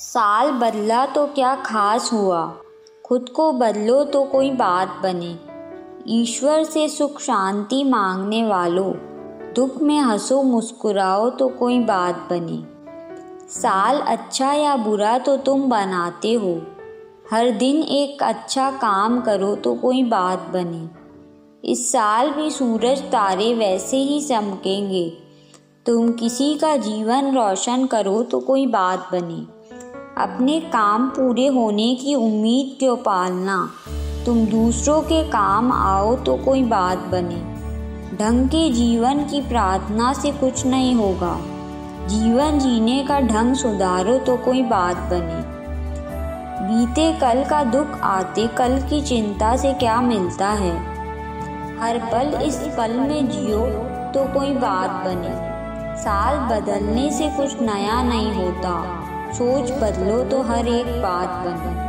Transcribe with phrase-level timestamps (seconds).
[0.00, 2.54] साल बदला तो क्या खास हुआ?
[3.04, 5.38] खुद को बदलो तो कोई बात बने।
[6.08, 8.92] ईश्वर से सुख शांति मांगने वालों।
[9.54, 12.62] दुख में हंसो, मुस्कुराओ तो कोई बात बने।
[13.48, 16.62] साल अच्छा या बुरा तो तुम बनाते हो।
[17.30, 20.88] हर दिन एक अच्छा काम करो तो कोई बात बने।
[21.72, 25.18] इस साल भी सूरज तारे वैसे ही चमकेंगे।
[25.86, 29.57] तुम किसी का जीवन रोशन करो तो कोई बात बने।
[30.18, 33.70] अपने काम पूरे होने की उम्मीद क्यों पालना?
[34.26, 37.58] तुम दूसरों के काम आओ तो कोई बात बने।
[38.16, 41.38] ढंग के जीवन की प्रार्थना से कुछ नहीं होगा।
[42.08, 45.58] जीवन जीने का ढंग सुधारो तो कोई बात बने।
[46.62, 50.76] बीते कल का दुख आते कल की चिंता से क्या मिलता है?
[51.78, 53.66] हर पल इस पल में जियो
[54.14, 55.48] तो कोई बात बने।
[56.02, 61.87] साल बदलने से कुछ नया नहीं होता। सोच बदलो तो हर एक बात बने।